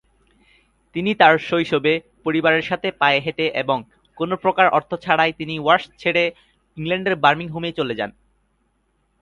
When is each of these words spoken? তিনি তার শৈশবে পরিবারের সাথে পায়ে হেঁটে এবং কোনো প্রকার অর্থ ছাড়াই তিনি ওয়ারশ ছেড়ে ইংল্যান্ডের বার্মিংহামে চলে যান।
তিনি 0.95 1.11
তার 1.15 1.35
শৈশবে 1.39 1.93
পরিবারের 2.25 2.63
সাথে 2.63 2.87
পায়ে 2.91 3.19
হেঁটে 3.19 3.45
এবং 3.53 3.77
কোনো 4.17 4.33
প্রকার 4.43 4.67
অর্থ 4.69 4.91
ছাড়াই 4.95 5.31
তিনি 5.39 5.53
ওয়ারশ 5.59 5.85
ছেড়ে 5.97 6.23
ইংল্যান্ডের 6.77 7.15
বার্মিংহামে 7.23 7.69
চলে 7.79 7.93
যান। 7.99 8.11